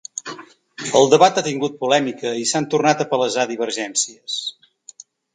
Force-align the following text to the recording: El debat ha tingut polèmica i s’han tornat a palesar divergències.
El 0.99 1.09
debat 1.09 1.35
ha 1.35 1.43
tingut 1.47 1.75
polèmica 1.83 2.31
i 2.43 2.47
s’han 2.51 2.67
tornat 2.75 3.03
a 3.05 3.07
palesar 3.11 3.45
divergències. 3.51 4.39